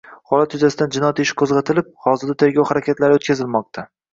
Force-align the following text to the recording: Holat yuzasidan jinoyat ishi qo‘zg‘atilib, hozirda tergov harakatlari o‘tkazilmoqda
Holat 0.29 0.53
yuzasidan 0.55 0.95
jinoyat 0.95 1.21
ishi 1.25 1.35
qo‘zg‘atilib, 1.43 1.91
hozirda 2.07 2.37
tergov 2.45 2.69
harakatlari 2.73 3.21
o‘tkazilmoqda 3.21 3.89